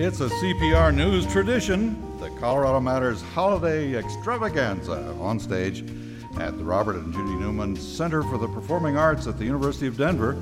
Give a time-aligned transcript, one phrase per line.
[0.00, 5.80] It's a CPR news tradition, the Colorado Matters Holiday Extravaganza on stage
[6.38, 9.96] at the Robert and Judi Newman Center for the Performing Arts at the University of
[9.96, 10.34] Denver,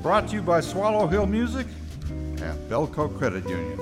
[0.00, 1.66] brought to you by Swallow Hill Music
[2.08, 3.78] and Bellco Credit Union.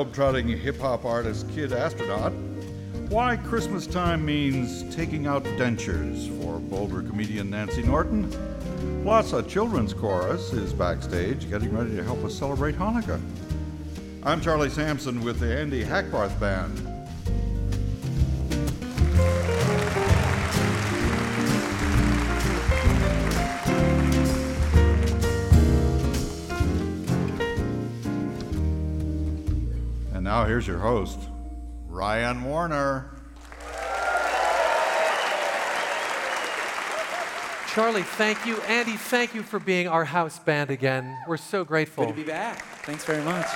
[0.00, 2.32] Globe-trotting hip-hop artist Kid Astronaut.
[3.10, 8.32] Why Christmas time means taking out dentures for Boulder comedian Nancy Norton.
[9.02, 13.20] Plus, a children's chorus is backstage getting ready to help us celebrate Hanukkah.
[14.22, 16.89] I'm Charlie Sampson with the Andy Hackbarth Band.
[30.60, 31.18] Here's your host,
[31.86, 33.10] Ryan Warner.
[37.72, 38.60] Charlie, thank you.
[38.68, 41.16] Andy, thank you for being our house band again.
[41.26, 42.04] We're so grateful.
[42.04, 42.62] Good to be back.
[42.82, 43.46] Thanks very much.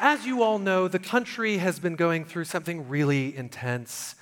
[0.00, 4.14] As you all know, the country has been going through something really intense,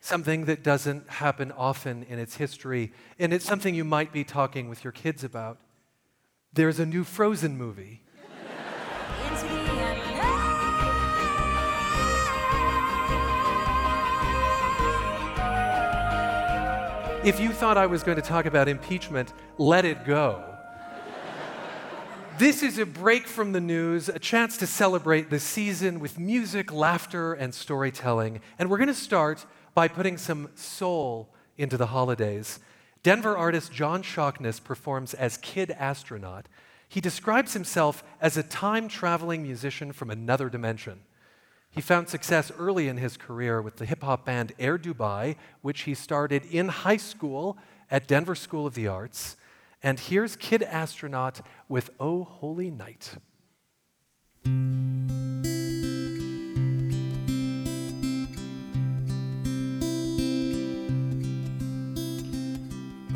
[0.00, 4.68] something that doesn't happen often in its history, and it's something you might be talking
[4.68, 5.58] with your kids about.
[6.52, 8.02] There's a new Frozen movie.
[17.24, 20.44] If you thought I was going to talk about impeachment, let it go.
[22.36, 26.70] This is a break from the news, a chance to celebrate the season with music,
[26.70, 28.42] laughter, and storytelling.
[28.58, 32.60] And we're going to start by putting some soul into the holidays.
[33.02, 36.46] Denver artist John Shockness performs as Kid Astronaut.
[36.90, 41.00] He describes himself as a time traveling musician from another dimension.
[41.74, 45.82] He found success early in his career with the hip hop band Air Dubai, which
[45.82, 47.58] he started in high school
[47.90, 49.36] at Denver School of the Arts.
[49.82, 53.16] And here's Kid Astronaut with Oh Holy Night.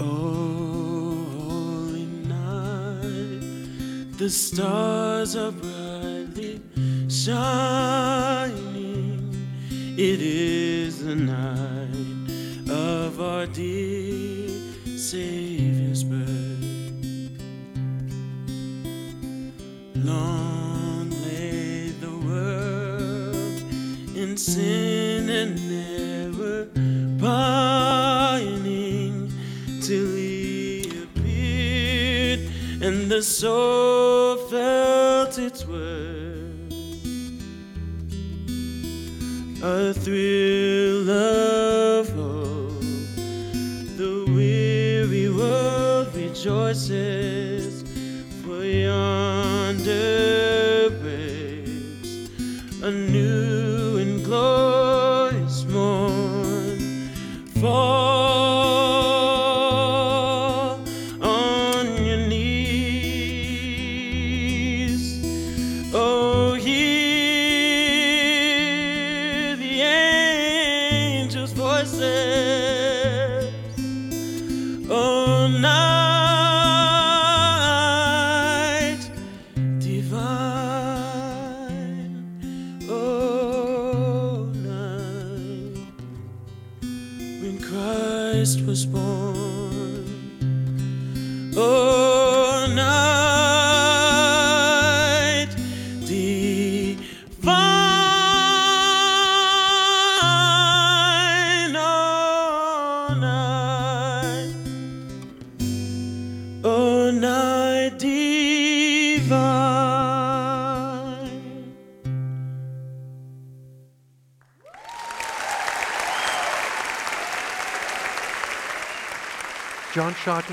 [0.00, 6.60] Oh, holy night, the stars are brightly
[7.28, 9.20] shining.
[9.98, 12.30] It is the night
[12.70, 14.48] of our dear
[14.96, 16.64] Savior's birth.
[19.94, 23.62] Long lay the world
[24.16, 26.64] in sin and never
[27.20, 29.30] pining
[29.82, 32.40] till he appeared
[32.82, 36.37] and the soul felt its worth.
[39.60, 42.80] A thrill of hope,
[43.96, 47.37] the weary world rejoices,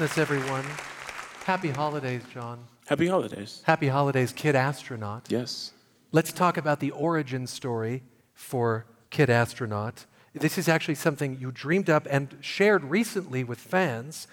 [0.05, 0.65] Shockness, everyone.
[1.45, 2.59] Happy holidays, John.
[2.85, 3.63] Happy holidays.
[3.65, 5.25] Happy holidays, Kid Astronaut.
[5.29, 5.71] Yes.
[6.11, 8.03] Let's talk about the origin story
[8.35, 10.05] for Kid Astronaut.
[10.35, 14.27] This is actually something you dreamed up and shared recently with fans.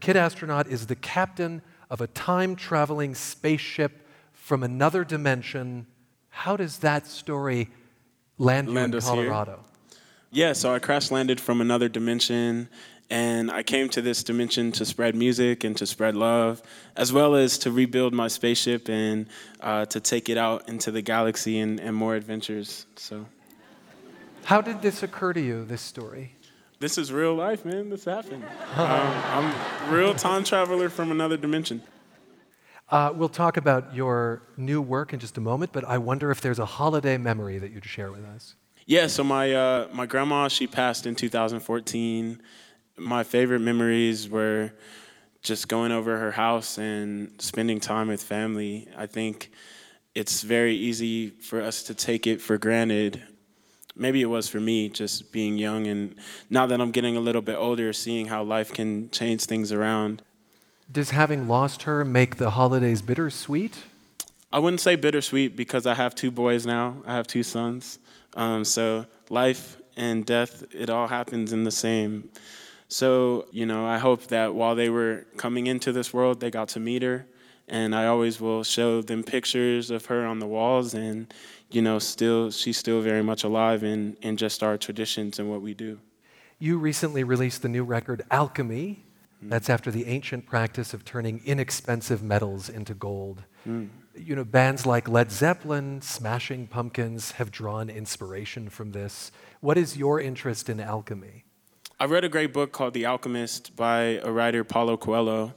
[0.00, 5.86] Kid Astronaut is the captain of a time traveling spaceship from another dimension.
[6.28, 7.70] How does that story
[8.36, 9.14] land you in us here?
[9.14, 9.64] Colorado?
[10.30, 12.68] Yeah, so I crash landed from another dimension
[13.10, 16.62] And I came to this dimension to spread music and to spread love,
[16.96, 19.26] as well as to rebuild my spaceship and
[19.60, 22.86] uh, to take it out into the galaxy and, and more adventures.
[22.96, 23.26] So,
[24.44, 26.32] How did this occur to you, this story?
[26.80, 27.88] this is real life, man.
[27.88, 28.44] This happened.
[28.76, 31.82] um, I'm a real time traveler from another dimension.
[32.90, 36.40] Uh, we'll talk about your new work in just a moment, but I wonder if
[36.42, 38.54] there's a holiday memory that you'd share with us.
[38.86, 42.42] Yeah, so my uh, my grandma she passed in 2014.
[42.96, 44.72] My favorite memories were
[45.42, 48.88] just going over her house and spending time with family.
[48.96, 49.50] I think
[50.14, 53.22] it's very easy for us to take it for granted.
[53.96, 56.14] Maybe it was for me just being young and
[56.50, 60.22] now that I'm getting a little bit older seeing how life can change things around.
[60.90, 63.84] Does having lost her make the holidays bittersweet?
[64.52, 66.96] I wouldn't say bittersweet because I have two boys now.
[67.06, 67.98] I have two sons.
[68.34, 72.30] Um, so life and death, it all happens in the same.
[72.94, 76.68] So, you know, I hope that while they were coming into this world, they got
[76.68, 77.26] to meet her.
[77.66, 80.94] And I always will show them pictures of her on the walls.
[80.94, 81.34] And,
[81.72, 85.60] you know, still, she's still very much alive in, in just our traditions and what
[85.60, 85.98] we do.
[86.60, 89.02] You recently released the new record Alchemy.
[89.44, 89.50] Mm.
[89.50, 93.42] That's after the ancient practice of turning inexpensive metals into gold.
[93.66, 93.88] Mm.
[94.14, 99.32] You know, bands like Led Zeppelin, Smashing Pumpkins have drawn inspiration from this.
[99.58, 101.42] What is your interest in alchemy?
[102.00, 105.54] I read a great book called The Alchemist by a writer, Paulo Coelho.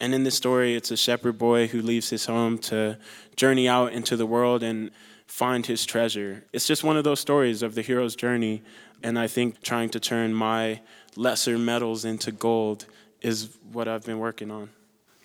[0.00, 2.98] And in this story, it's a shepherd boy who leaves his home to
[3.36, 4.90] journey out into the world and
[5.26, 6.46] find his treasure.
[6.54, 8.62] It's just one of those stories of the hero's journey.
[9.02, 10.80] And I think trying to turn my
[11.16, 12.86] lesser metals into gold
[13.20, 14.70] is what I've been working on.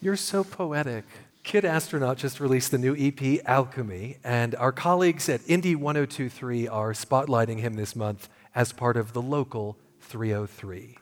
[0.02, 1.06] You're so poetic.
[1.44, 6.92] Kid Astronaut just released the new EP, Alchemy, and our colleagues at Indie 1023 are
[6.92, 9.78] spotlighting him this month as part of the local
[10.10, 10.98] 303.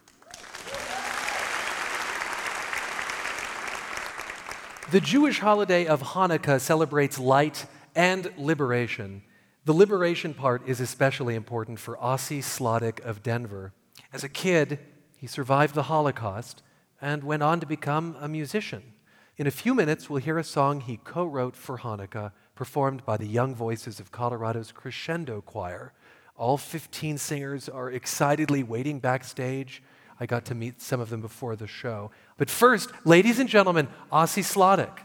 [4.91, 7.65] The Jewish holiday of Hanukkah celebrates light
[7.95, 9.23] and liberation.
[9.63, 13.73] The liberation part is especially important for Ossie Sladek of Denver.
[14.11, 14.79] As a kid,
[15.17, 16.61] he survived the Holocaust
[17.01, 18.93] and went on to become a musician.
[19.37, 23.15] In a few minutes, we'll hear a song he co wrote for Hanukkah, performed by
[23.15, 25.93] the young voices of Colorado's Crescendo Choir.
[26.37, 29.81] All 15 singers are excitedly waiting backstage.
[30.19, 32.11] I got to meet some of them before the show.
[32.37, 34.99] But first, ladies and gentlemen, Ossie Sladek.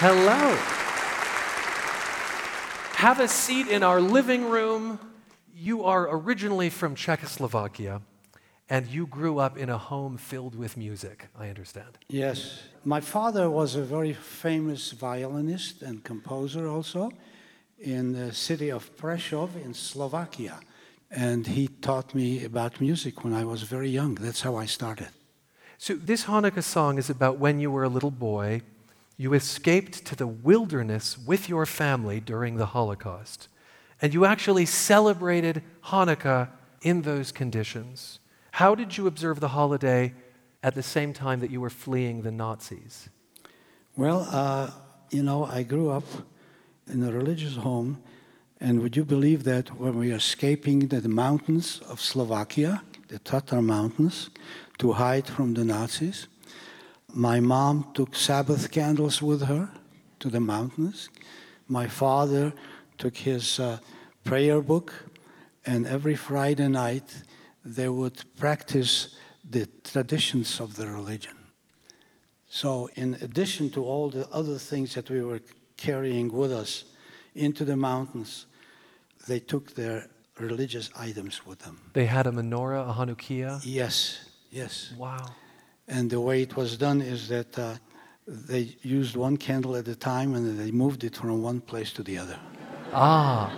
[0.00, 0.56] Hello.
[2.96, 4.98] Have a seat in our living room.
[5.54, 8.00] You are originally from Czechoslovakia,
[8.70, 11.98] and you grew up in a home filled with music, I understand.
[12.08, 12.62] Yes.
[12.84, 17.10] My father was a very famous violinist and composer also
[17.78, 20.60] in the city of Prešov in Slovakia.
[21.10, 24.14] And he taught me about music when I was very young.
[24.16, 25.08] That's how I started.
[25.78, 28.62] So, this Hanukkah song is about when you were a little boy.
[29.16, 33.48] You escaped to the wilderness with your family during the Holocaust.
[34.02, 36.50] And you actually celebrated Hanukkah
[36.82, 38.18] in those conditions.
[38.58, 40.14] How did you observe the holiday
[40.64, 43.08] at the same time that you were fleeing the Nazis?
[43.96, 44.72] Well, uh,
[45.10, 46.02] you know, I grew up
[46.92, 48.02] in a religious home.
[48.60, 53.62] And would you believe that when we were escaping the, mountains of Slovakia, the Tatra
[53.62, 54.28] mountains,
[54.78, 56.26] to hide from the Nazis,
[57.14, 59.70] my mom took Sabbath candles with her
[60.18, 61.10] to the mountains.
[61.68, 62.52] My father
[62.96, 63.78] took his uh,
[64.24, 64.92] prayer book,
[65.64, 67.22] and every Friday night
[67.74, 69.16] they would practice
[69.48, 71.36] the traditions of the religion.
[72.48, 75.40] So, in addition to all the other things that we were
[75.76, 76.84] carrying with us
[77.34, 78.46] into the mountains,
[79.26, 80.08] they took their
[80.38, 81.78] religious items with them.
[81.92, 83.60] They had a menorah, a Hanukkiah.
[83.64, 84.94] Yes, yes.
[84.96, 85.26] Wow.
[85.86, 87.74] And the way it was done is that uh,
[88.26, 92.02] they used one candle at a time and they moved it from one place to
[92.02, 92.38] the other.
[92.92, 93.52] Ah,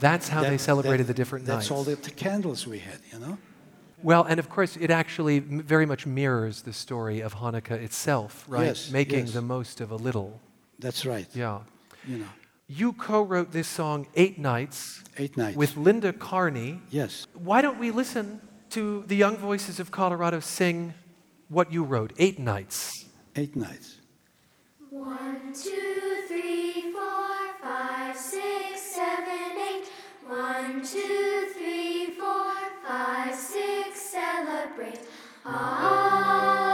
[0.00, 1.68] that's how they celebrated that- the different That's nights.
[1.68, 3.38] That's all the, the candles we had, you know?
[4.02, 8.44] Well, and of course, it actually m- very much mirrors the story of Hanukkah itself,
[8.48, 8.66] right?
[8.66, 9.32] Yes, Making yes.
[9.34, 10.40] the most of a little.
[10.78, 11.26] That's right.
[11.34, 11.60] Yeah.
[12.08, 12.26] You know,
[12.66, 15.56] You co wrote this song, Eight Nights, eight nights.
[15.56, 16.80] with Linda Carney.
[16.90, 17.26] yes.
[17.34, 18.40] Why don't we listen
[18.70, 20.94] to the young voices of Colorado sing
[21.48, 23.04] what you wrote, Eight Nights?
[23.36, 23.96] Eight nights.
[24.88, 29.59] One, two, three, four, five, six, seven, eight.
[30.30, 32.54] One, two, three, four,
[32.86, 35.00] five, six, celebrate.
[35.44, 36.69] Hanukkah.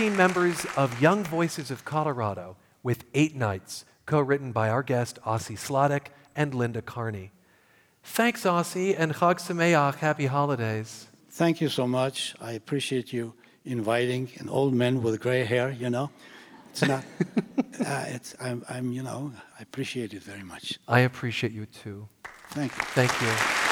[0.00, 5.18] 15 members of Young Voices of Colorado with Eight Nights, co written by our guest
[5.26, 7.32] Ossie Sladek and Linda Carney.
[8.02, 11.08] Thanks, Ossie, and Chag Sameach, happy holidays.
[11.28, 12.34] Thank you so much.
[12.40, 13.34] I appreciate you
[13.66, 16.08] inviting an old man with gray hair, you know.
[16.70, 17.04] It's not,
[17.84, 20.78] uh, it's, I'm, I'm, you know, I appreciate it very much.
[20.88, 22.08] I appreciate you too.
[22.52, 22.84] Thank you.
[22.94, 23.69] Thank you.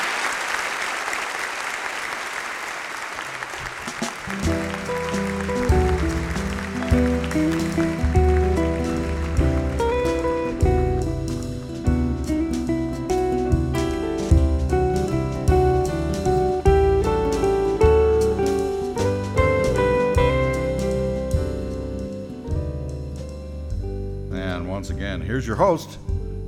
[25.39, 26.01] Here's your host,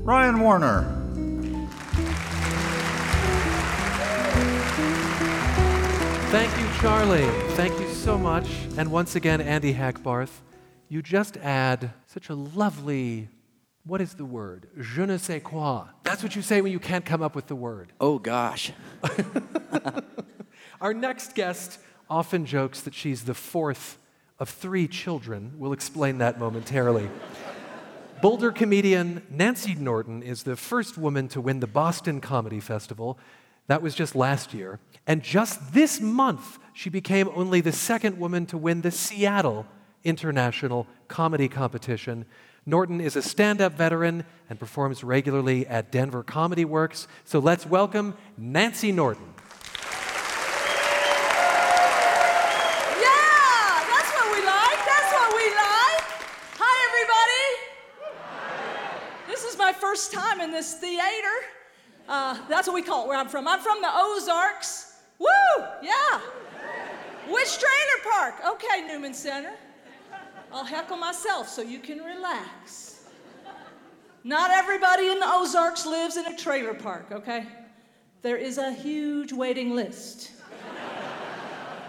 [0.03, 0.83] Ryan Warner.
[6.33, 7.31] Thank you, Charlie.
[7.55, 8.49] Thank you so much.
[8.77, 10.41] And once again, Andy Hackbarth,
[10.89, 13.29] you just add such a lovely,
[13.85, 14.67] what is the word?
[14.77, 15.85] Je ne sais quoi.
[16.03, 17.93] That's what you say when you can't come up with the word.
[18.01, 18.73] Oh gosh.
[20.81, 21.79] Our next guest
[22.09, 23.99] often jokes that she's the fourth
[24.41, 25.53] of three children.
[25.59, 27.09] We'll explain that momentarily.
[28.23, 33.19] Boulder comedian Nancy Norton is the first woman to win the Boston Comedy Festival.
[33.67, 34.79] That was just last year.
[35.07, 39.65] And just this month, she became only the second woman to win the Seattle
[40.05, 42.27] International Comedy Competition.
[42.67, 47.09] Norton is a stand up veteran and performs regularly at Denver Comedy Works.
[47.25, 49.33] So let's welcome Nancy Norton.
[53.01, 54.85] Yeah, that's what we like.
[54.85, 56.05] That's what we like.
[56.61, 57.47] Hi, everybody.
[59.27, 61.37] This is my first time in this theater.
[62.09, 63.47] Uh, that's what we call it where I'm from.
[63.47, 64.95] I'm from the Ozarks.
[65.19, 65.27] Woo!
[65.83, 66.21] Yeah.
[67.29, 68.35] Which trailer park?
[68.55, 69.53] Okay, Newman Center.
[70.51, 73.05] I'll heckle myself so you can relax.
[74.25, 77.47] Not everybody in the Ozarks lives in a trailer park, okay?
[78.23, 80.31] There is a huge waiting list.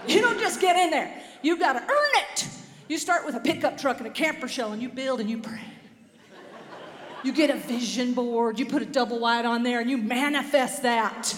[0.05, 1.17] You don't just get in there.
[1.41, 2.49] You got to earn it.
[2.89, 5.37] You start with a pickup truck and a camper shell, and you build and you
[5.37, 5.70] pray.
[7.23, 10.81] You get a vision board, you put a double wide on there, and you manifest
[10.83, 11.35] that.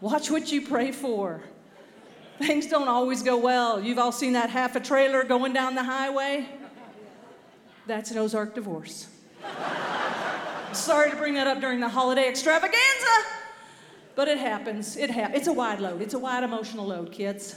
[0.00, 1.42] Watch what you pray for.
[2.38, 3.82] Things don't always go well.
[3.82, 6.48] You've all seen that half a trailer going down the highway.
[7.86, 9.08] That's an Ozark divorce.
[10.72, 12.76] Sorry to bring that up during the holiday extravaganza,
[14.14, 14.96] but it happens.
[14.96, 16.00] It ha- it's a wide load.
[16.00, 17.56] It's a wide emotional load, kids.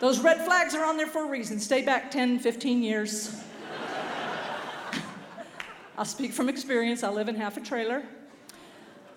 [0.00, 1.60] Those red flags are on there for a reason.
[1.60, 3.40] Stay back 10, 15 years.
[5.98, 7.02] I'll speak from experience.
[7.02, 8.02] I live in half a trailer.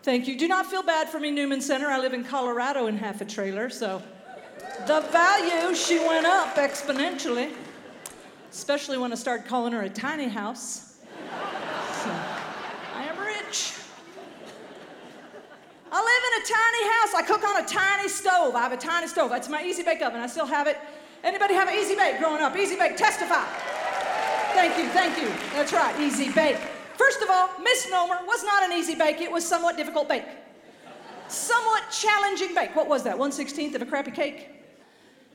[0.04, 0.38] Thank you.
[0.38, 1.88] Do not feel bad for me, Newman Center.
[1.88, 4.02] I live in Colorado in half a trailer, so
[4.88, 7.52] the value she went up exponentially,
[8.50, 10.96] especially when I started calling her a tiny house.
[12.02, 12.10] So,
[12.96, 13.74] I am rich.
[15.92, 17.14] I live in a tiny house.
[17.14, 18.56] I cook on a tiny stove.
[18.56, 19.32] I have a tiny stove.
[19.32, 20.22] That's my Easy Bake oven.
[20.22, 20.78] I still have it.
[21.26, 22.56] Anybody have an Easy Bake growing up?
[22.56, 23.44] Easy Bake, testify.
[24.54, 25.30] Thank you, thank you.
[25.54, 26.58] That's right, Easy Bake.
[26.98, 29.22] First of all, misnomer was not an easy bake.
[29.22, 30.26] It was somewhat difficult bake.
[31.30, 32.76] Somewhat challenging bake.
[32.76, 33.18] What was that?
[33.18, 34.50] 1 16th of a crappy cake?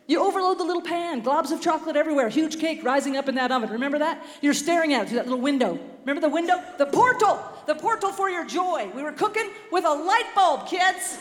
[0.06, 3.50] You overload the little pan, globs of chocolate everywhere, huge cake rising up in that
[3.50, 3.71] oven.
[3.71, 4.23] Remember that?
[4.42, 5.78] You're staring at it through that little window.
[6.04, 6.62] Remember the window?
[6.76, 8.90] The portal, the portal for your joy.
[8.94, 11.18] We were cooking with a light bulb, kids.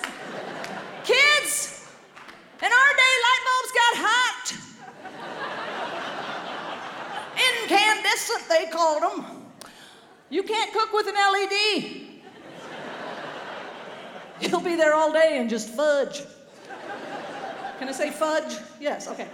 [1.06, 1.88] kids!
[2.60, 4.73] In our day, light bulbs got hot.
[7.64, 9.46] Incandescent, they called them.
[10.30, 12.14] You can't cook with an LED.
[14.42, 16.24] You'll be there all day and just fudge.
[17.80, 18.58] Can I say fudge?
[18.80, 19.28] Yes, okay.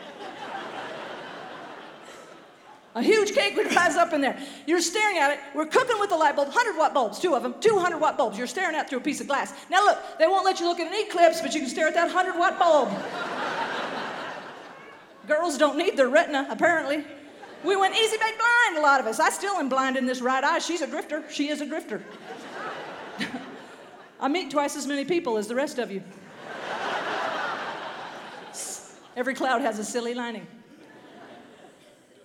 [2.96, 4.38] A huge cake would rise up in there.
[4.66, 5.40] You're staring at it.
[5.56, 8.38] We're cooking with the light bulb, 100 watt bulbs, two of them, 200 watt bulbs.
[8.38, 9.54] You're staring at through a piece of glass.
[9.70, 11.94] Now look, they won't let you look at an eclipse, but you can stare at
[11.94, 12.90] that 100 watt bulb.
[15.28, 17.06] Girls don't need their retina, apparently.
[17.64, 19.20] We went easy bake blind, a lot of us.
[19.20, 20.60] I still am blind in this right eye.
[20.60, 21.24] She's a drifter.
[21.30, 22.02] She is a drifter.
[24.20, 26.04] I meet twice as many people as the rest of you.
[29.16, 30.48] Every cloud has a silly lining.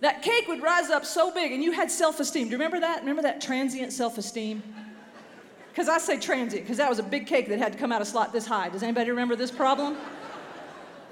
[0.00, 2.45] That cake would rise up so big, and you had self esteem.
[2.45, 3.00] Do you remember that?
[3.00, 4.62] Remember that transient self esteem?
[5.71, 8.00] Because I say transient, because that was a big cake that had to come out
[8.00, 8.69] of slot this high.
[8.69, 9.97] Does anybody remember this problem?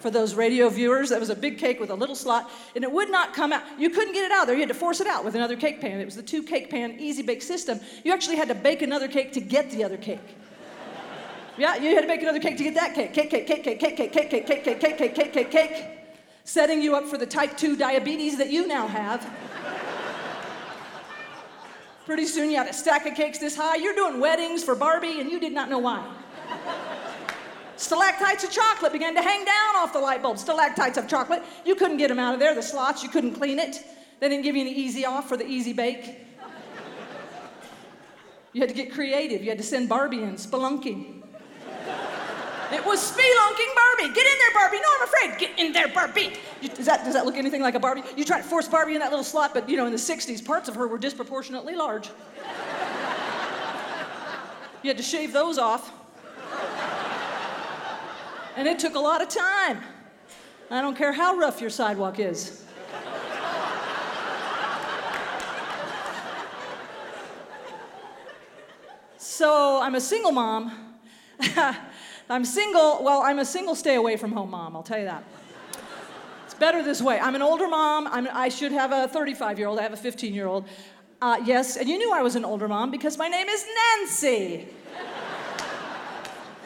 [0.03, 2.91] For those radio viewers, that was a big cake with a little slot, and it
[2.91, 3.63] would not come out.
[3.79, 4.57] You couldn't get it out there.
[4.57, 6.01] You had to force it out with another cake pan.
[6.01, 7.79] It was the two cake pan easy bake system.
[8.03, 10.19] You actually had to bake another cake to get the other cake.
[11.57, 13.15] Yeah, you had to bake another cake to get that cake.
[13.15, 15.85] Cake, cake, cake, cake, cake, cake, cake, cake, cake, cake, cake, cake, cake.
[16.43, 19.25] setting you up for the type 2 diabetes that you now have.
[22.07, 23.77] Pretty soon you had a stack of cakes this high.
[23.77, 26.05] You're doing weddings for Barbie and you did not know why.
[27.77, 30.39] Stalactites of chocolate began to hang down off the light bulb.
[30.39, 31.43] Stalactites of chocolate.
[31.65, 33.03] You couldn't get them out of there, the slots.
[33.03, 33.85] You couldn't clean it.
[34.21, 36.19] They didn't give you any easy off for the easy bake.
[38.53, 39.43] You had to get creative.
[39.43, 41.23] You had to send Barbie in, spelunking.
[42.73, 44.15] It was spelunking Barbie.
[44.15, 44.79] Get in there, Barbie.
[44.79, 45.39] No, I'm afraid.
[45.39, 46.33] Get in there, Barbie.
[46.61, 48.03] You, does, that, does that look anything like a Barbie?
[48.17, 50.45] You try to force Barbie in that little slot, but you know, in the 60s,
[50.45, 52.09] parts of her were disproportionately large.
[54.83, 55.93] You had to shave those off.
[58.57, 59.83] And it took a lot of time.
[60.71, 62.65] I don't care how rough your sidewalk is.
[69.19, 70.97] So I'm a single mom.
[72.31, 75.25] I'm single, well, I'm a single stay away from home mom, I'll tell you that.
[76.45, 77.19] It's better this way.
[77.19, 78.07] I'm an older mom.
[78.07, 79.79] I'm, I should have a 35 year old.
[79.79, 80.67] I have a 15 year old.
[81.21, 83.67] Uh, yes, and you knew I was an older mom because my name is
[83.99, 84.69] Nancy.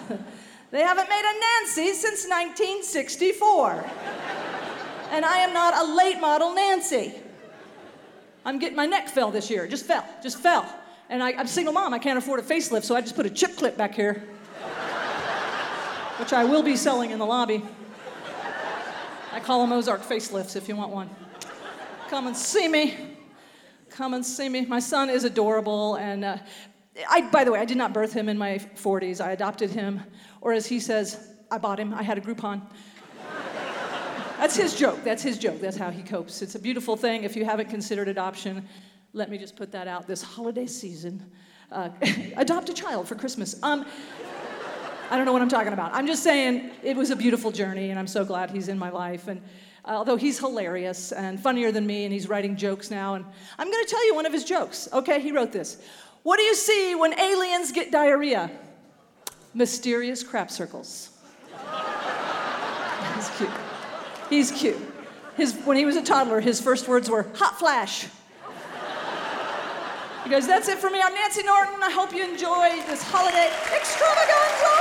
[0.70, 3.90] they haven't made a Nancy since 1964.
[5.11, 7.14] and I am not a late model Nancy.
[8.44, 9.66] I'm getting my neck fell this year.
[9.66, 10.72] Just fell, just fell.
[11.09, 11.94] And I, I'm a single mom.
[11.94, 14.24] I can't afford a facelift, so I just put a chip clip back here,
[16.18, 17.62] which I will be selling in the lobby.
[19.33, 21.11] I call them Ozark facelifts if you want one.
[22.09, 22.96] Come and see me.
[23.90, 24.64] Come and see me.
[24.64, 26.38] My son is adorable, and uh,
[27.09, 29.20] I, by the way, I did not birth him in my 40s.
[29.20, 30.02] I adopted him,
[30.46, 31.18] or as he says,
[31.50, 31.92] I bought him.
[31.92, 32.62] I had a Groupon.
[34.38, 35.02] That's his joke.
[35.02, 35.61] That's his joke.
[35.61, 36.40] That's how he copes.
[36.40, 37.24] It's a beautiful thing.
[37.24, 38.68] If you haven't considered adoption,
[39.12, 41.32] let me just put that out this holiday season.
[41.72, 41.88] Uh,
[42.37, 43.61] adopt a child for Christmas.
[43.64, 43.85] Um,
[45.11, 45.92] I don't know what I'm talking about.
[45.92, 48.90] I'm just saying it was a beautiful journey, and I'm so glad he's in my
[48.90, 49.26] life.
[49.26, 49.42] And
[49.85, 53.24] uh, although he's hilarious and funnier than me, and he's writing jokes now, and
[53.59, 54.88] I'm going to tell you one of his jokes.
[54.92, 55.82] Okay, he wrote this.
[56.22, 58.48] What do you see when aliens get diarrhea?
[59.57, 61.09] Mysterious crap circles.
[63.14, 63.51] he's cute.
[64.29, 64.77] He's cute.
[65.35, 68.07] His, when he was a toddler, his first words were hot flash.
[70.25, 71.01] He goes, That's it for me.
[71.03, 71.83] I'm Nancy Norton.
[71.83, 74.73] I hope you enjoy this holiday extravaganza.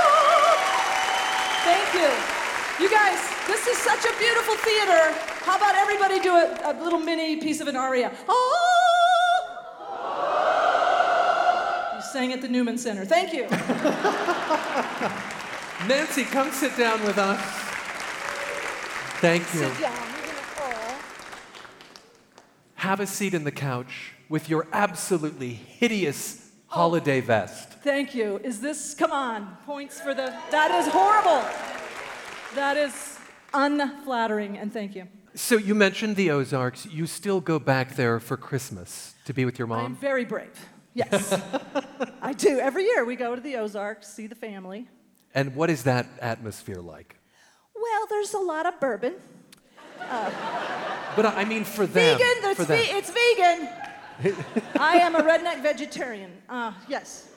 [1.64, 2.84] Thank you.
[2.84, 5.16] You guys, this is such a beautiful theater.
[5.40, 8.12] How about everybody do a, a little mini piece of an aria?
[8.28, 8.85] Oh!
[12.12, 13.04] Sang at the Newman Center.
[13.04, 13.42] Thank you.
[15.88, 17.40] Nancy, come sit down with us.
[19.20, 19.60] Thank you.
[19.60, 19.92] Sit down.
[19.92, 20.94] You're gonna fall.
[22.76, 27.68] Have a seat in the couch with your absolutely hideous holiday vest.
[27.82, 28.40] Thank you.
[28.42, 31.42] Is this, come on, points for the, that is horrible.
[32.54, 33.18] That is
[33.54, 35.06] unflattering, and thank you.
[35.34, 36.86] So you mentioned the Ozarks.
[36.86, 39.84] You still go back there for Christmas to be with your mom?
[39.84, 40.68] I'm very brave.
[40.96, 41.38] Yes,
[42.22, 42.58] I do.
[42.58, 44.88] Every year we go to the Ozarks, see the family.
[45.34, 47.16] And what is that atmosphere like?
[47.74, 49.14] Well, there's a lot of bourbon.
[49.98, 52.18] But I mean for them.
[52.18, 52.78] vegan, it's, for them.
[52.78, 53.68] ve- it's vegan.
[54.80, 56.30] I am a redneck vegetarian.
[56.48, 57.28] Uh, yes.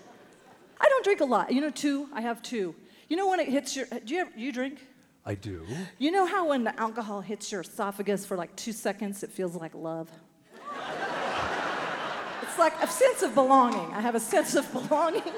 [0.79, 1.51] I don't drink a lot.
[1.51, 2.07] You know, two.
[2.13, 2.73] I have two.
[3.09, 3.87] You know when it hits your.
[4.05, 4.79] Do you ever, you drink?
[5.25, 5.65] I do.
[5.97, 9.55] You know how when the alcohol hits your esophagus for like two seconds, it feels
[9.55, 10.09] like love?
[12.59, 13.93] Like a sense of belonging.
[13.93, 15.33] I have a sense of belonging.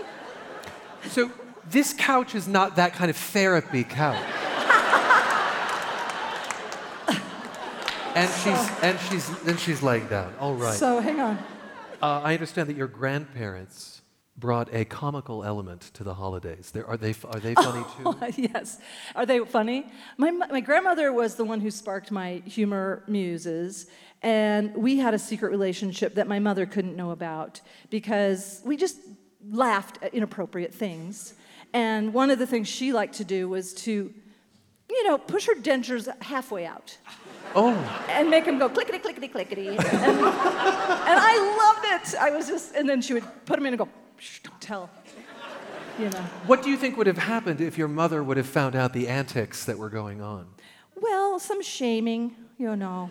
[1.09, 1.31] So
[1.69, 4.21] this couch is not that kind of therapy couch.
[8.15, 10.33] and she's and she's then she's laying down.
[10.39, 10.73] All right.
[10.73, 11.37] So hang on.
[12.01, 14.01] Uh, I understand that your grandparents
[14.37, 16.71] brought a comical element to the holidays.
[16.71, 17.85] They're, are they are they funny
[18.35, 18.41] too?
[18.53, 18.79] yes.
[19.15, 19.85] Are they funny?
[20.17, 23.87] My, my grandmother was the one who sparked my humor muses,
[24.21, 28.97] and we had a secret relationship that my mother couldn't know about because we just
[29.49, 31.33] laughed at inappropriate things.
[31.73, 34.13] And one of the things she liked to do was to,
[34.89, 36.97] you know, push her dentures halfway out
[37.53, 39.67] Oh, and make them go clickety clickety clickety.
[39.69, 42.19] And, and I loved it.
[42.19, 44.89] I was just, and then she would put them in and go, Shh, don't tell.
[45.99, 46.21] You know.
[46.47, 49.07] what do you think would have happened if your mother would have found out the
[49.07, 50.47] antics that were going on?
[50.95, 53.09] Well, some shaming, you know.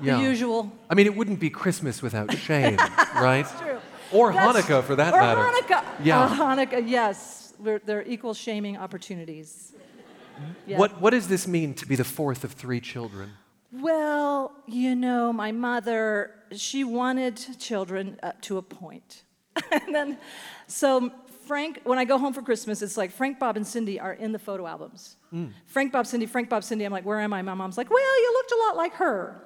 [0.00, 0.16] Yeah.
[0.16, 0.72] The usual.
[0.88, 3.42] I mean, it wouldn't be Christmas without shame, right?
[3.42, 3.78] That's true.
[4.12, 5.40] Or That's- Hanukkah, for that or matter.
[5.40, 5.84] Hanukkah.
[5.84, 6.20] Uh, yeah.
[6.20, 7.54] Uh, Hanukkah, yes.
[7.58, 9.72] We're, they're equal shaming opportunities.
[9.74, 10.52] Mm-hmm.
[10.66, 10.78] Yeah.
[10.78, 13.32] What What does this mean to be the fourth of three children?
[13.72, 19.24] Well, you know, my mother, she wanted children up to a point.
[19.72, 20.18] and then,
[20.66, 21.10] so
[21.46, 24.32] Frank, when I go home for Christmas, it's like Frank, Bob, and Cindy are in
[24.32, 25.16] the photo albums.
[25.34, 25.52] Mm.
[25.66, 26.84] Frank, Bob, Cindy, Frank, Bob, Cindy.
[26.84, 27.42] I'm like, where am I?
[27.42, 29.42] My mom's like, well, you looked a lot like her.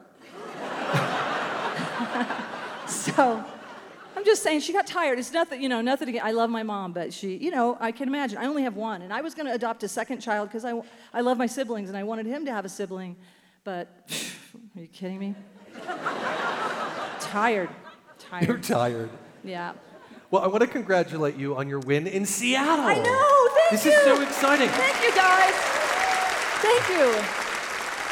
[2.86, 3.44] so
[4.16, 5.18] I'm just saying she got tired.
[5.18, 6.22] It's nothing, you know, nothing again.
[6.24, 8.38] I love my mom, but she, you know, I can imagine.
[8.38, 10.80] I only have one, and I was going to adopt a second child because I,
[11.12, 13.16] I love my siblings and I wanted him to have a sibling,
[13.64, 13.88] but
[14.76, 15.34] are you kidding me?
[17.20, 17.70] tired,
[18.18, 18.46] tired.
[18.46, 19.10] You're tired.
[19.42, 19.72] Yeah.
[20.30, 22.84] Well, I want to congratulate you on your win in Seattle.
[22.84, 23.48] I know.
[23.54, 23.92] Thank this you.
[23.92, 24.68] is so exciting.
[24.68, 25.54] Thank you, guys.
[26.62, 27.41] Thank you.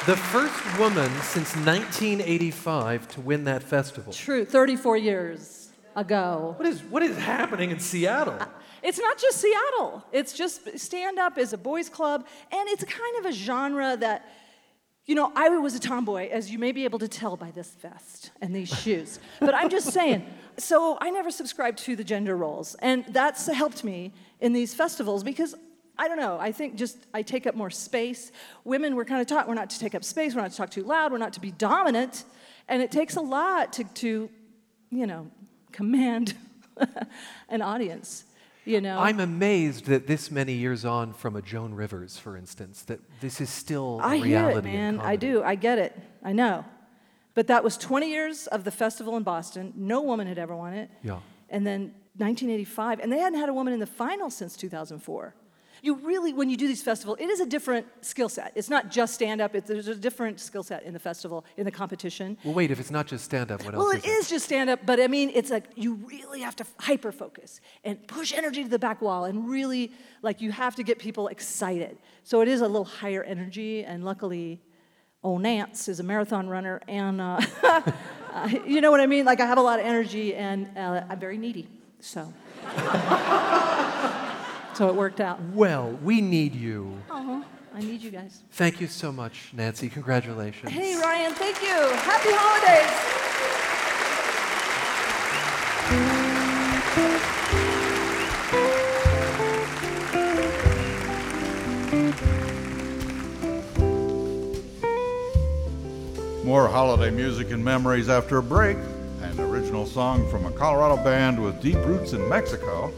[0.07, 4.15] The first woman since 1985 to win that festival.
[4.15, 4.47] True.
[4.47, 6.55] 34 years ago.
[6.57, 8.39] What is what is happening in Seattle?
[8.41, 8.47] Uh,
[8.83, 10.03] it's not just Seattle.
[10.11, 14.25] It's just stand up is a boys' club, and it's kind of a genre that,
[15.05, 17.69] you know, I was a tomboy, as you may be able to tell by this
[17.83, 19.19] vest and these shoes.
[19.39, 20.25] But I'm just saying.
[20.57, 25.23] So I never subscribed to the gender roles, and that's helped me in these festivals
[25.23, 25.55] because.
[26.01, 26.39] I don't know.
[26.41, 28.33] I think just I take up more space.
[28.65, 30.71] Women, we're kind of taught we're not to take up space, we're not to talk
[30.71, 32.25] too loud, we're not to be dominant.
[32.69, 34.31] And it takes a lot to, to
[34.91, 35.31] you know,
[35.73, 36.33] command
[37.51, 38.25] an audience.
[38.65, 42.83] You know, I'm amazed that this many years on from a Joan Rivers, for instance,
[42.85, 44.71] that this is still a I hear reality.
[44.71, 45.01] it, man.
[45.01, 45.43] I do.
[45.43, 45.99] I get it.
[46.23, 46.65] I know.
[47.35, 49.75] But that was 20 years of the festival in Boston.
[49.77, 50.91] No woman had ever won it.
[51.03, 51.19] Yeah.
[51.51, 55.35] And then 1985, and they hadn't had a woman in the final since 2004.
[55.83, 58.53] You really, when you do these festivals, it is a different skill set.
[58.55, 61.71] It's not just stand up, there's a different skill set in the festival, in the
[61.71, 62.37] competition.
[62.45, 62.71] Well, wait.
[62.71, 64.71] If it's not just stand up, what Well, else Well, it is is just stand
[64.71, 68.63] up, but I mean, it's like you really have to hyper focus and push energy
[68.63, 71.97] to the back wall and really, like, you have to get people excited.
[72.23, 74.61] So it is a little higher energy, and luckily,
[75.25, 79.25] oh, Nance is a marathon runner, and uh, uh, you know what I mean?
[79.25, 81.69] Like, I have a lot of energy, and uh, I'm very needy,
[82.01, 82.33] so.
[84.81, 85.39] so it worked out.
[85.53, 86.97] Well, we need you.
[87.11, 87.43] Uh-huh.
[87.75, 88.41] I need you guys.
[88.53, 89.91] Thank you so much, Nancy.
[89.91, 90.73] Congratulations.
[90.73, 91.69] Hey, Ryan, thank you.
[91.69, 92.87] Happy holidays.
[106.43, 108.79] More holiday music and memories after a break.
[109.21, 112.91] An original song from a Colorado band with deep roots in Mexico.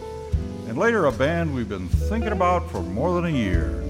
[0.72, 3.84] And later, a band we've been thinking about for more than a year.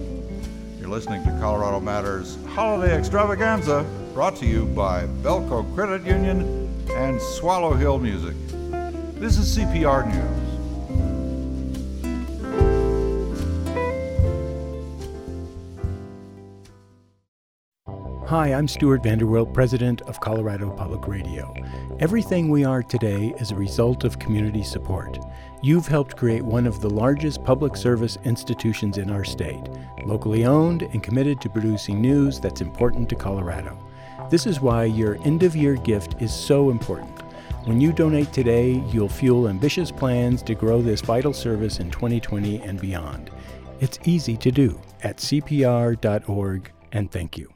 [0.80, 7.22] You're listening to Colorado Matters Holiday Extravaganza, brought to you by Bellco Credit Union and
[7.22, 8.34] Swallow Hill Music.
[9.14, 10.42] This is CPR News.
[18.26, 21.54] Hi, I'm Stewart Vanderwilt, President of Colorado Public Radio.
[22.00, 25.16] Everything we are today is a result of community support.
[25.64, 29.62] You've helped create one of the largest public service institutions in our state,
[30.04, 33.78] locally owned and committed to producing news that's important to Colorado.
[34.28, 37.16] This is why your end of year gift is so important.
[37.64, 42.60] When you donate today, you'll fuel ambitious plans to grow this vital service in 2020
[42.62, 43.30] and beyond.
[43.78, 47.54] It's easy to do at cpr.org, and thank you.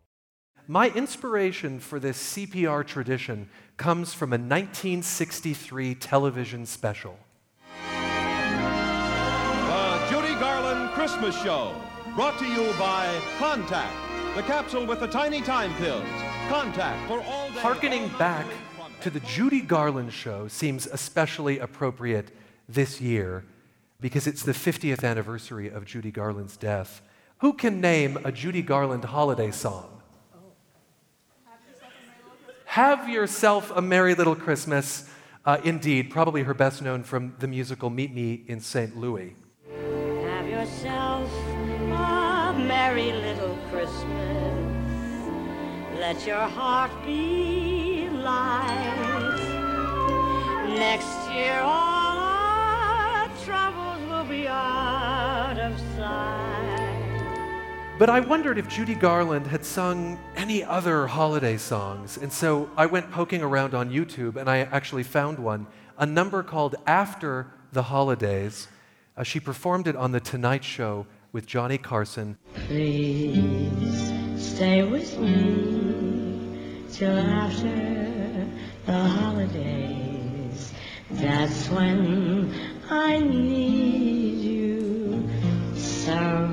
[0.68, 7.18] My inspiration for this CPR tradition comes from a 1963 television special.
[11.06, 11.72] Christmas Show,
[12.16, 13.06] brought to you by
[13.38, 13.92] Contac,
[14.34, 16.02] the capsule with the tiny time pills.
[16.48, 17.60] Contac for all day.
[17.60, 18.44] Harkening back
[19.02, 22.32] to the Judy Garland show seems especially appropriate
[22.68, 23.44] this year
[24.00, 27.02] because it's the 50th anniversary of Judy Garland's death.
[27.38, 30.02] Who can name a Judy Garland holiday song?
[32.64, 35.08] Have Yourself a Merry Little Christmas.
[35.44, 38.96] Uh, indeed, probably her best known from the musical Meet Me in St.
[38.96, 39.36] Louis.
[40.66, 41.30] Yourself
[41.92, 45.30] a merry little Christmas.
[46.00, 49.38] Let your heart be light.
[50.74, 57.36] Next year, all our troubles will be out of sight.
[58.00, 62.18] But I wondered if Judy Garland had sung any other holiday songs.
[62.18, 66.42] And so I went poking around on YouTube and I actually found one, a number
[66.42, 68.66] called After the Holidays.
[69.16, 72.36] Uh, she performed it on The Tonight Show with Johnny Carson.
[72.66, 78.46] Please stay with me till after
[78.84, 80.74] the holidays.
[81.10, 82.52] That's when
[82.90, 85.26] I need you
[85.74, 86.50] so.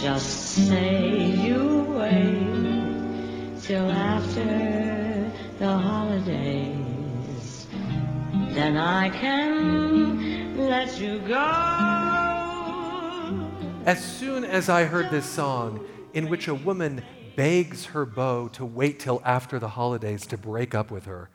[0.00, 6.05] Just say you wait till after the holidays.
[8.56, 11.34] Then I can let you go.
[13.84, 17.02] As soon as I heard this song, in which a woman
[17.36, 21.28] begs her beau to wait till after the holidays to break up with her,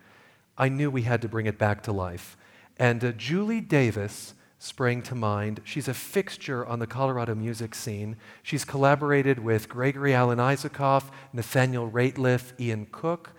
[0.58, 2.38] I knew we had to bring it back to life.
[2.78, 5.62] And uh, Julie Davis sprang to mind.
[5.64, 8.16] She's a fixture on the Colorado music scene.
[8.42, 13.34] She's collaborated with Gregory Alan Isakov, Nathaniel Rateliff, Ian Cooke.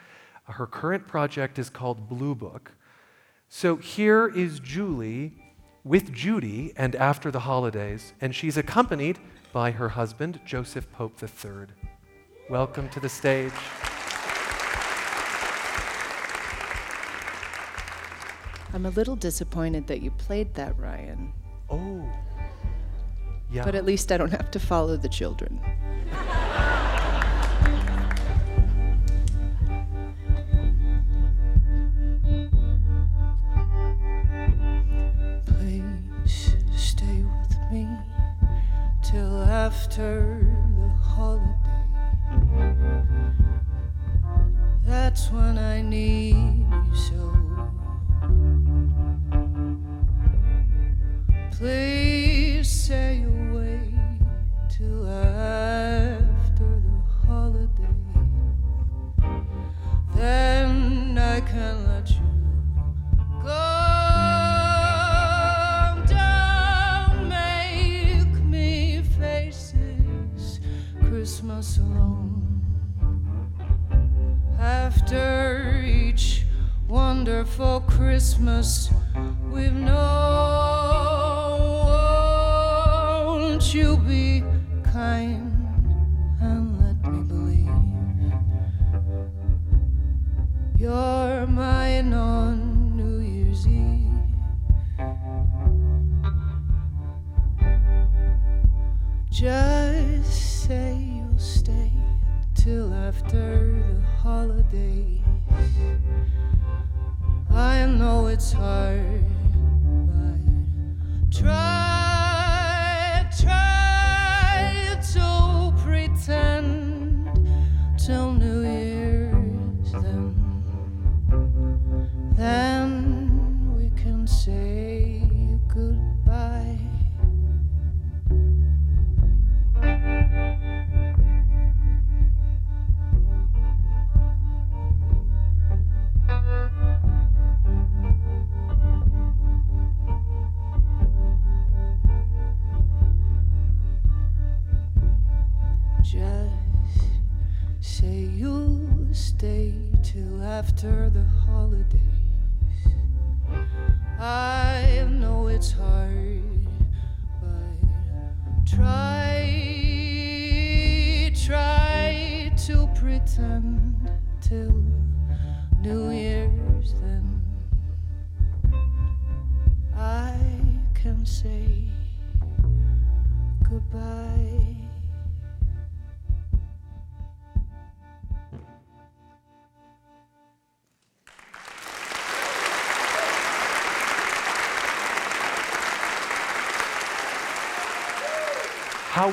[0.44, 2.70] Her current project is called Blue Book.
[3.54, 5.34] So here is Julie
[5.84, 9.18] with Judy and after the holidays, and she's accompanied
[9.52, 11.66] by her husband, Joseph Pope III.
[12.48, 13.52] Welcome to the stage.
[18.72, 21.34] I'm a little disappointed that you played that, Ryan.
[21.68, 22.10] Oh.
[23.52, 23.66] Yeah.
[23.66, 25.60] But at least I don't have to follow the children.
[39.66, 40.40] After
[40.76, 41.46] the holiday.
[44.84, 47.41] That's when I need you so.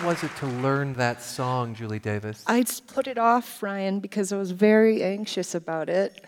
[0.04, 2.44] Was it to learn that song, Julie Davis?
[2.48, 6.26] I put it off, Ryan, because I was very anxious about it.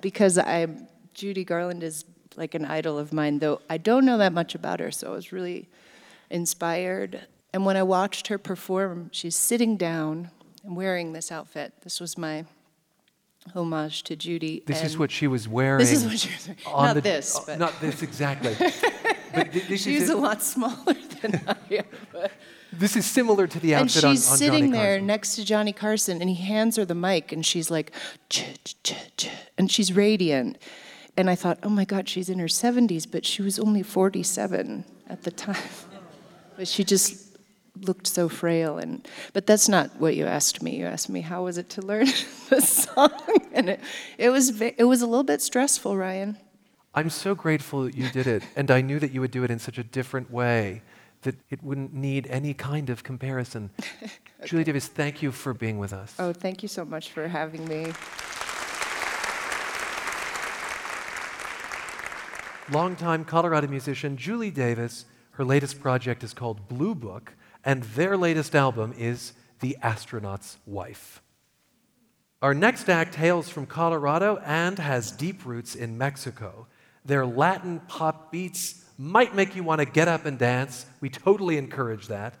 [0.00, 0.66] Because I,
[1.14, 2.04] Judy Garland is
[2.36, 5.14] like an idol of mine, though I don't know that much about her, so I
[5.14, 5.68] was really
[6.30, 7.26] inspired.
[7.52, 10.30] And when I watched her perform, she's sitting down
[10.64, 11.72] and wearing this outfit.
[11.82, 12.44] This was my
[13.54, 14.62] homage to Judy.
[14.66, 15.78] This is what she was wearing.
[15.78, 16.86] This is what she was wearing.
[16.86, 18.56] Not the- this, uh, but Not this exactly.
[19.34, 21.84] but thi- this she's is a lot smaller than I am.
[22.12, 22.32] But
[22.72, 25.72] This is similar to the and outfit she's on, on sitting there next to Johnny
[25.72, 27.92] Carson, and he hands her the mic, and she's like,
[29.58, 30.58] and she's radiant.
[31.16, 34.84] And I thought, oh my God, she's in her 70s, but she was only 47
[35.08, 35.56] at the time.
[36.56, 37.36] But she just
[37.80, 38.78] looked so frail.
[38.78, 40.76] And but that's not what you asked me.
[40.76, 42.06] You asked me how was it to learn
[42.48, 43.10] the song,
[43.52, 43.80] and it,
[44.18, 46.36] it was it was a little bit stressful, Ryan.
[46.96, 49.50] I'm so grateful that you did it, and I knew that you would do it
[49.50, 50.82] in such a different way
[51.22, 53.70] that it wouldn't need any kind of comparison.
[54.44, 56.14] Julie Davis, thank you for being with us.
[56.18, 57.92] Oh, thank you so much for having me.
[62.70, 68.54] Longtime Colorado musician Julie Davis, her latest project is called Blue Book, and their latest
[68.54, 71.20] album is The Astronaut's Wife.
[72.40, 76.66] Our next act hails from Colorado and has deep roots in Mexico.
[77.04, 80.86] Their Latin pop beats might make you want to get up and dance.
[81.00, 82.34] We totally encourage that.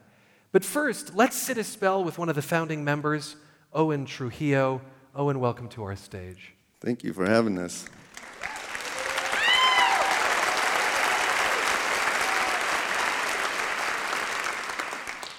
[0.52, 3.36] But first, let's sit a spell with one of the founding members,
[3.74, 4.80] Owen Trujillo.
[5.14, 6.54] Owen, welcome to our stage.
[6.80, 7.88] Thank you for having us.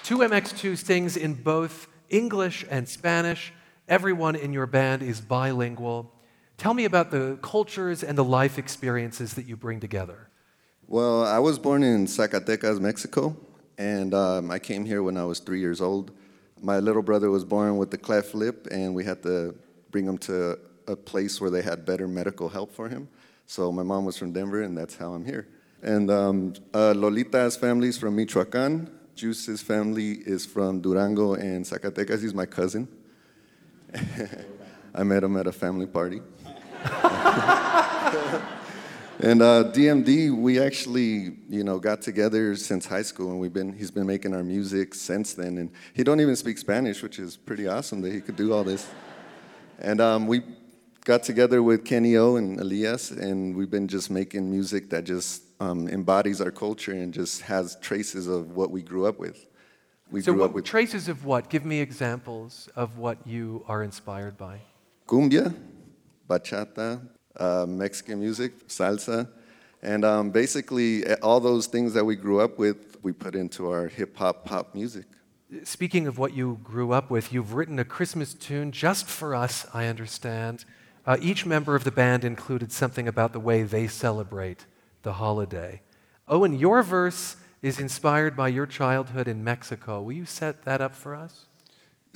[0.04, 3.52] 2MX2 sings in both English and Spanish.
[3.88, 6.12] Everyone in your band is bilingual.
[6.58, 10.30] Tell me about the cultures and the life experiences that you bring together.
[10.88, 13.36] Well, I was born in Zacatecas, Mexico,
[13.76, 16.12] and um, I came here when I was three years old.
[16.62, 19.54] My little brother was born with the cleft lip, and we had to
[19.90, 23.08] bring him to a place where they had better medical help for him.
[23.46, 25.48] So my mom was from Denver, and that's how I'm here.
[25.82, 28.90] And um, uh, Lolita's family is from Michoacan.
[29.14, 32.22] Juice's family is from Durango and Zacatecas.
[32.22, 32.88] He's my cousin.
[34.94, 36.22] I met him at a family party.
[39.20, 43.72] and uh, DMD, we actually, you know, got together since high school, and we've been.
[43.72, 47.36] He's been making our music since then, and he don't even speak Spanish, which is
[47.36, 48.88] pretty awesome that he could do all this.
[49.78, 50.42] And um, we
[51.04, 55.42] got together with Kenny O and Elias, and we've been just making music that just
[55.60, 59.46] um, embodies our culture and just has traces of what we grew up with.
[60.10, 61.48] We so, grew what, up with traces of what?
[61.48, 64.60] Give me examples of what you are inspired by.
[65.06, 65.54] cumbia,
[66.28, 67.00] bachata,
[67.38, 69.28] uh, Mexican music, salsa,
[69.82, 73.70] and um, basically eh, all those things that we grew up with, we put into
[73.70, 75.06] our hip hop pop music.
[75.62, 79.64] Speaking of what you grew up with, you've written a Christmas tune just for us,
[79.72, 80.64] I understand.
[81.06, 84.66] Uh, each member of the band included something about the way they celebrate
[85.02, 85.82] the holiday.
[86.26, 90.02] Owen, your verse is inspired by your childhood in Mexico.
[90.02, 91.46] Will you set that up for us?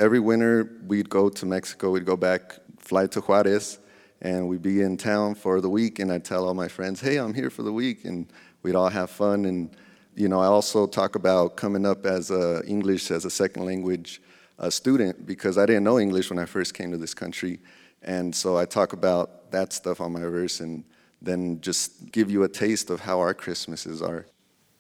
[0.01, 3.79] Every winter, we'd go to Mexico, we'd go back, fly to Juarez,
[4.23, 7.17] and we'd be in town for the week, and I'd tell all my friends, hey,
[7.17, 8.31] I'm here for the week, and
[8.63, 9.45] we'd all have fun.
[9.47, 9.71] And,
[10.15, 14.21] you know, I also talk about coming up as a English as a second language
[14.59, 17.59] uh, student because I didn't know English when I first came to this country.
[18.03, 20.85] And so I talk about that stuff on my verse and
[21.23, 24.27] then just give you a taste of how our Christmases are.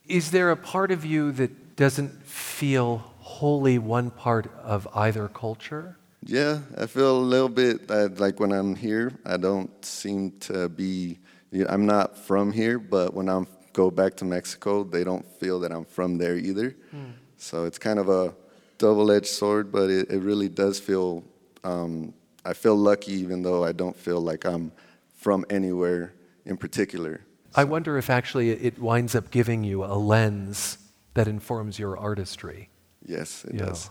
[0.06, 5.96] Is there a part of you that doesn't feel wholly one part of either culture?
[6.24, 7.88] Yeah, I feel a little bit
[8.20, 11.18] like when I'm here, I don't seem to be,
[11.50, 15.26] you know, I'm not from here, but when I go back to Mexico, they don't
[15.38, 16.76] feel that I'm from there either.
[16.90, 17.12] Hmm.
[17.38, 18.34] So it's kind of a
[18.76, 21.24] double edged sword, but it, it really does feel,
[21.64, 22.12] um,
[22.44, 24.72] I feel lucky even though I don't feel like I'm
[25.16, 26.12] from anywhere
[26.44, 27.22] in particular.
[27.54, 30.78] I wonder if actually it winds up giving you a lens
[31.14, 32.68] that informs your artistry.
[33.04, 33.66] Yes, it Yeah.
[33.66, 33.90] does.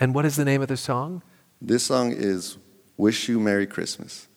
[0.00, 1.22] And what is the name of the song?
[1.60, 2.56] This song is
[2.96, 4.27] Wish You Merry Christmas.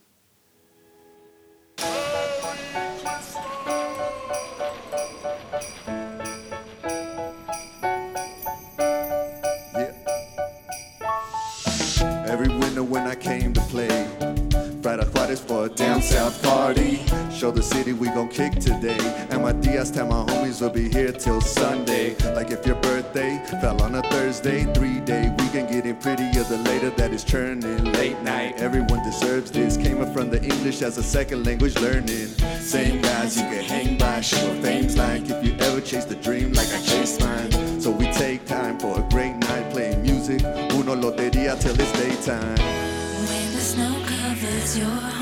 [15.39, 16.99] For a down south party.
[17.31, 18.99] Show the city we gon' kick today.
[19.29, 22.15] And my Diaz tell my homies will be here till Sunday.
[22.35, 26.89] Like if your birthday fell on a Thursday, three day weekend getting prettier the later
[26.91, 27.93] that is churning.
[27.93, 29.77] Late night, everyone deserves this.
[29.77, 32.27] Came up from the English as a second language learning.
[32.59, 36.51] Same guys you can hang by, sure fame's like if you ever chase the dream
[36.51, 37.79] like I chased mine.
[37.79, 40.41] So we take time for a great night playing music.
[40.73, 42.57] Uno loteria till it's daytime.
[42.57, 45.20] When the snow covers your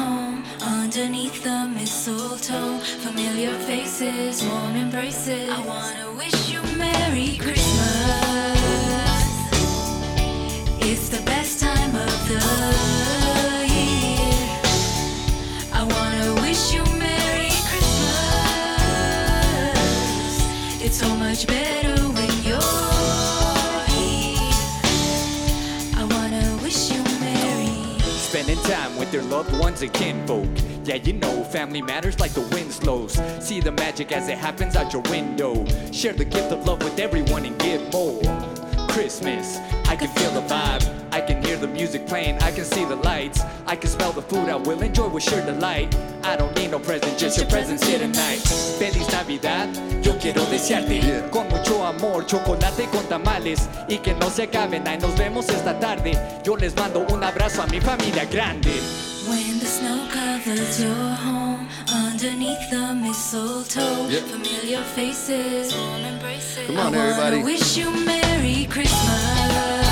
[0.99, 5.49] underneath the mistletoe, familiar faces, warm embraces.
[5.49, 8.59] I wanna wish you Merry Christmas.
[10.81, 12.43] It's the best time of the
[13.75, 14.59] year.
[15.71, 18.43] I wanna wish you Merry Christmas.
[20.83, 22.59] It's so much better when you're
[23.95, 24.51] here.
[25.95, 27.71] I wanna wish you Merry.
[28.03, 30.68] Spending time with their loved ones and kinfolk.
[30.89, 33.13] Yeah, you know, family matters like the wind slows.
[33.39, 35.53] See the magic as it happens out your window.
[35.91, 38.19] Share the gift of love with everyone and give more.
[38.87, 40.83] Christmas, I can feel the vibe.
[41.11, 42.39] I can hear the music playing.
[42.39, 43.39] I can see the lights.
[43.67, 45.95] I can smell the food I will enjoy with sure delight.
[46.23, 48.39] I don't need no present, just your presence here tonight.
[48.79, 49.69] Feliz Navidad,
[50.01, 54.87] yo quiero desearte con mucho amor, chocolate con tamales y que no se acaben.
[54.87, 56.17] Ahí nos vemos esta tarde.
[56.43, 58.71] Yo les mando un abrazo a mi familia grande.
[59.29, 60.93] When the snow covers your
[61.25, 64.23] home, underneath the mistletoe, Yep.
[64.23, 66.65] familiar faces, warm embraces.
[66.67, 67.43] Come on, I wanna everybody.
[67.43, 69.88] wish you Merry Christmas.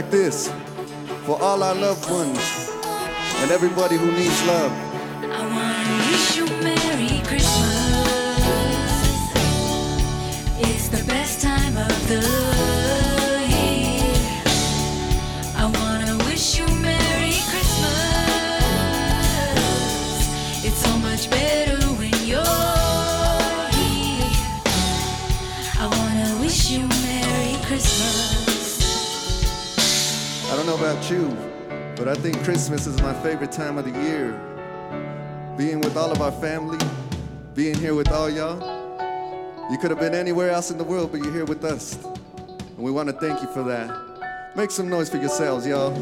[0.00, 0.48] Like this.
[1.26, 2.70] For all our loved ones
[3.40, 4.89] and everybody who needs love.
[32.20, 34.32] Think Christmas is my favorite time of the year.
[35.56, 36.78] Being with all of our family,
[37.54, 38.60] being here with all y'all.
[39.70, 41.96] You could have been anywhere else in the world, but you're here with us.
[42.04, 44.54] And we want to thank you for that.
[44.54, 45.98] Make some noise for yourselves, y'all.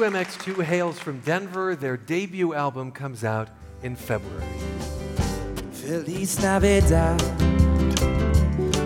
[0.00, 1.76] 2MX2 hails from Denver.
[1.76, 3.50] Their debut album comes out
[3.82, 4.46] in February.
[5.72, 7.20] Feliz Navidad.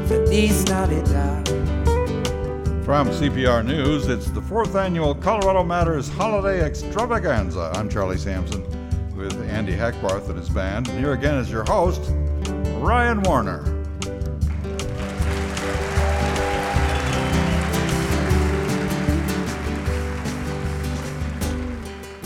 [0.09, 1.49] Feliz Navidad.
[2.85, 7.71] From CPR News, it's the fourth annual Colorado Matters Holiday Extravaganza.
[7.77, 8.65] I'm Charlie Sampson
[9.17, 10.89] with Andy Hackbarth and his band.
[10.89, 12.11] And here again is your host,
[12.81, 13.74] Ryan Warner.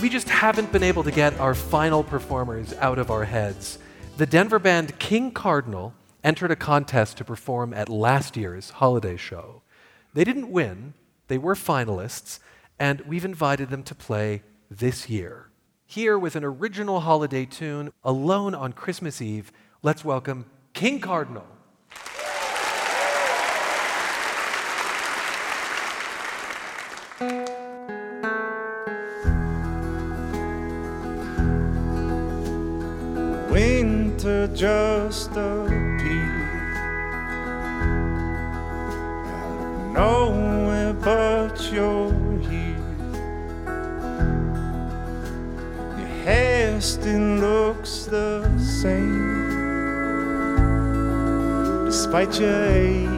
[0.01, 3.80] We just haven't been able to get our final performers out of our heads.
[4.16, 5.92] The Denver band King Cardinal
[6.22, 9.62] entered a contest to perform at last year's holiday show.
[10.14, 10.94] They didn't win,
[11.26, 12.38] they were finalists,
[12.78, 15.49] and we've invited them to play this year.
[15.84, 19.51] Here, with an original holiday tune, Alone on Christmas Eve,
[19.82, 21.57] let's welcome King Cardinal.
[33.51, 36.66] Winter just appeared
[39.96, 42.76] out of nowhere, but you're here.
[45.96, 49.46] Your hair still looks the same,
[51.86, 53.18] despite your age.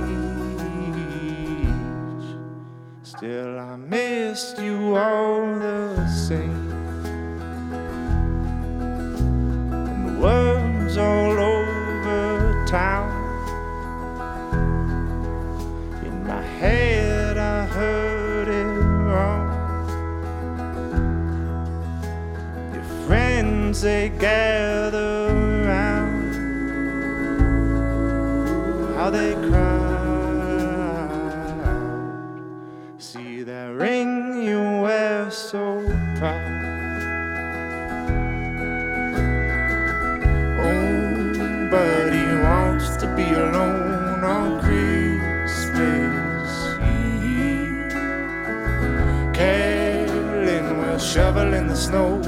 [51.81, 52.20] Snow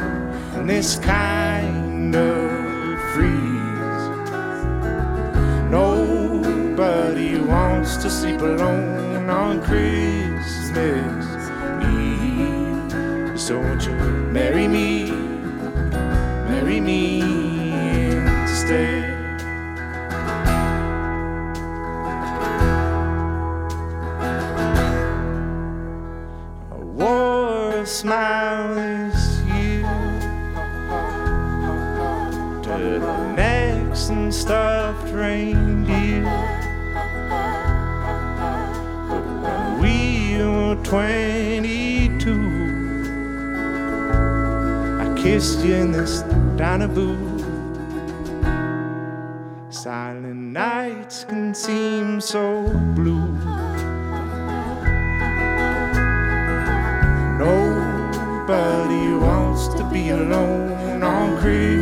[0.56, 4.02] in this kind of freeze.
[5.70, 11.26] Nobody wants to sleep alone on Christmas
[11.84, 13.38] Eve.
[13.38, 13.92] So won't you
[14.32, 15.10] marry me?
[16.48, 17.20] Marry me
[18.10, 19.10] instead.
[27.84, 28.78] Smile
[34.08, 36.24] and stuffed reindeer.
[39.80, 42.32] We were 22,
[45.00, 46.22] I kissed you in this
[46.56, 47.40] diner booth.
[49.70, 53.32] Silent nights can seem so blue.
[57.38, 61.81] Nobody wants to be alone on Christmas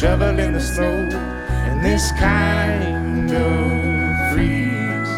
[0.00, 0.98] Caroling will shovel in the snow
[1.70, 5.10] in this kind of freeze.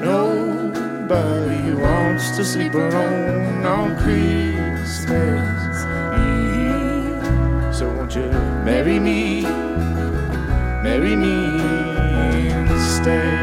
[0.00, 7.74] Nobody wants to sleep alone on Christmas Eve.
[7.74, 8.30] So won't you
[8.64, 9.42] marry me?
[10.82, 11.58] Marry me
[12.70, 13.37] instead.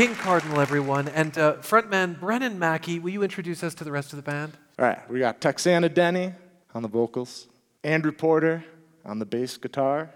[0.00, 1.08] King Cardinal, everyone.
[1.08, 4.56] And uh, frontman Brennan Mackey, will you introduce us to the rest of the band?
[4.78, 6.32] All right, we got Texana Denny
[6.74, 7.48] on the vocals,
[7.84, 8.64] Andrew Porter
[9.04, 10.08] on the bass guitar,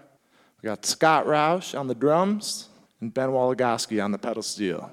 [0.63, 2.69] we got Scott Roush on the drums,
[2.99, 4.91] and Ben Woligoski on the pedal steel.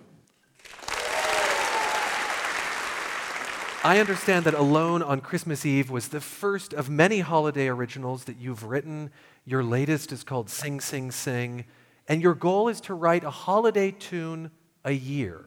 [3.82, 8.36] I understand that Alone on Christmas Eve was the first of many holiday originals that
[8.36, 9.10] you've written.
[9.46, 11.64] Your latest is called Sing, Sing, Sing.
[12.08, 14.50] And your goal is to write a holiday tune
[14.84, 15.44] a year.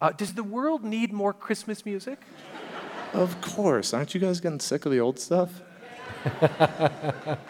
[0.00, 2.20] Uh, does the world need more Christmas music?
[3.12, 5.62] Of course, aren't you guys getting sick of the old stuff?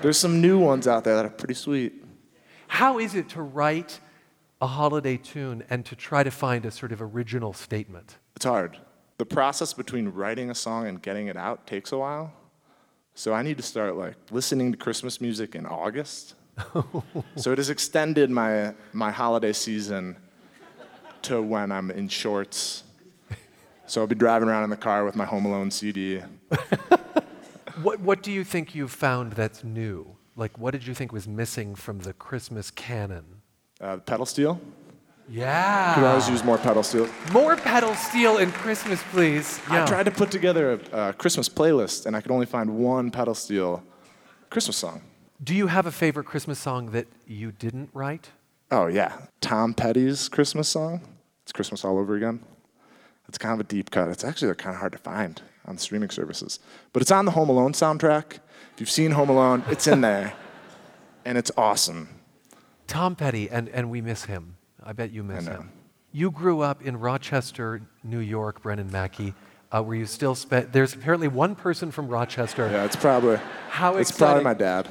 [0.00, 2.04] There's some new ones out there that are pretty sweet.
[2.68, 4.00] How is it to write
[4.60, 8.16] a holiday tune and to try to find a sort of original statement?
[8.36, 8.78] It's hard.
[9.18, 12.32] The process between writing a song and getting it out takes a while.
[13.14, 16.34] So I need to start like listening to Christmas music in August.
[17.36, 20.16] so it has extended my my holiday season
[21.24, 22.84] to when I'm in shorts.
[23.86, 26.20] So I'll be driving around in the car with my Home Alone CD.
[27.82, 30.16] What, what do you think you've found that's new?
[30.34, 33.42] Like, what did you think was missing from the Christmas canon?
[33.80, 34.60] Uh, pedal steel.
[35.28, 35.94] Yeah.
[35.94, 37.08] Could always use more pedal steel.
[37.32, 39.60] More pedal steel in Christmas, please.
[39.70, 39.84] Yeah.
[39.84, 43.12] I tried to put together a, a Christmas playlist, and I could only find one
[43.12, 43.84] pedal steel
[44.50, 45.02] Christmas song.
[45.42, 48.30] Do you have a favorite Christmas song that you didn't write?
[48.70, 51.00] Oh yeah, Tom Petty's Christmas song.
[51.42, 52.40] It's Christmas all over again.
[53.28, 54.08] It's kind of a deep cut.
[54.08, 56.60] It's actually kind of hard to find on streaming services,
[56.92, 58.34] but it's on the Home Alone soundtrack.
[58.74, 60.34] If you've seen Home Alone, it's in there,
[61.24, 62.08] and it's awesome.
[62.86, 64.56] Tom Petty, and, and we miss him.
[64.82, 65.72] I bet you miss him.
[66.10, 69.34] You grew up in Rochester, New York, Brennan Mackey,
[69.70, 70.72] uh, where you still spent.
[70.72, 72.68] There's apparently one person from Rochester.
[72.70, 73.38] Yeah, it's probably
[73.68, 74.42] How it's exciting.
[74.42, 74.88] probably my dad.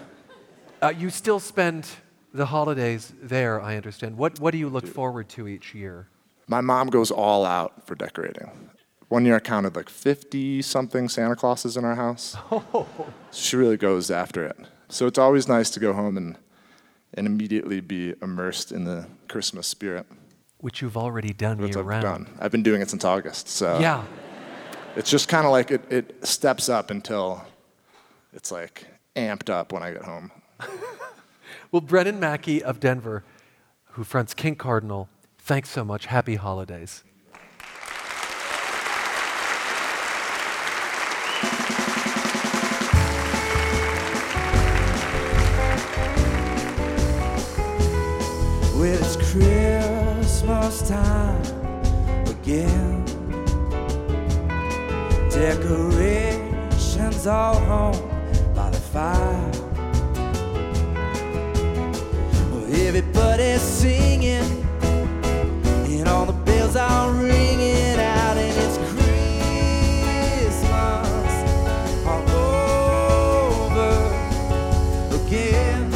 [0.80, 1.88] Uh, you still spend
[2.34, 4.17] the holidays there, I understand.
[4.17, 6.07] What, what do you look forward to each year?
[6.47, 8.69] My mom goes all out for decorating.
[9.09, 12.36] One year I counted like 50 something Santa Clauses in our house.
[12.51, 12.88] Oh.
[13.32, 14.57] She really goes after it.
[14.89, 16.38] So it's always nice to go home and,
[17.13, 20.05] and immediately be immersed in the Christmas spirit.
[20.59, 22.03] Which you've already done Which year I've round.
[22.03, 22.38] done.
[22.39, 23.47] I've been doing it since August.
[23.47, 24.03] So Yeah.
[24.95, 27.45] it's just kind of like it, it steps up until
[28.34, 30.32] it's like amped up when I get home.
[31.70, 33.26] Well, Brennan Mackey of Denver,
[33.91, 36.05] who fronts King Cardinal, thanks so much.
[36.05, 37.03] Happy holidays.
[48.74, 51.41] Well, it's Christmas time
[52.28, 53.03] again.
[55.30, 59.57] Decorations all home by the fire.
[62.80, 64.43] Everybody's singing,
[64.82, 70.63] and all the bells are ringing out, and it's Christmas
[72.05, 72.30] all
[73.75, 73.91] over
[75.25, 75.91] again.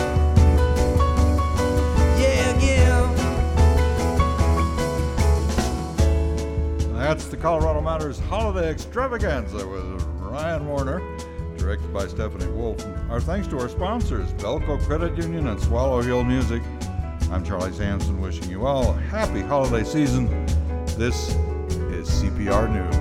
[2.20, 3.08] Yeah, again.
[6.96, 11.00] That's the Colorado Matters Holiday Extravaganza with Ryan Warner,
[11.58, 12.84] directed by Stephanie Wolf.
[13.10, 16.62] Our thanks to our sponsors, Bellco Credit Union and Swallow Hill Music.
[17.32, 20.28] I'm Charlie Sampson, wishing you all a happy holiday season.
[20.98, 21.30] This
[21.90, 23.01] is CPR News.